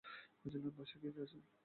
বাসায় 0.77 0.99
কে 1.01 1.09
কে 1.15 1.21
আছে? 1.25 1.37